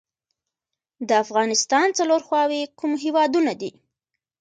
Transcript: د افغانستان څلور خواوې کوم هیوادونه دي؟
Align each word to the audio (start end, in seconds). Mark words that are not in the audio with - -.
د 1.07 1.09
افغانستان 1.23 1.87
څلور 1.97 2.19
خواوې 2.27 2.61
کوم 2.79 2.91
هیوادونه 3.03 3.53
دي؟ 3.61 3.71